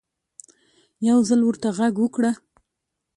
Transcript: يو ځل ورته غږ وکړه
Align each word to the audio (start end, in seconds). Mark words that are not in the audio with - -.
يو 1.07 1.19
ځل 1.27 1.41
ورته 1.45 1.67
غږ 1.77 1.95
وکړه 1.99 2.31